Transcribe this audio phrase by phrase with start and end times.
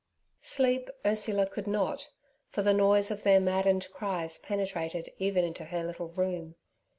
[0.41, 2.09] Sleep Ursula could not,
[2.49, 6.55] for the noise of their maddened cries penetrated even into her little room.